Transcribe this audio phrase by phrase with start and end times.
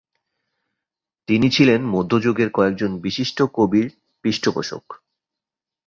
[1.27, 3.87] তিনি ছিলেন মধ্যযুগের কয়েকজন বিশিষ্ট কবির
[4.23, 4.85] পৃষ্ঠপোষক।